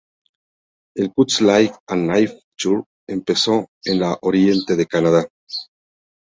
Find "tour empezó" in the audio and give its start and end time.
2.57-3.67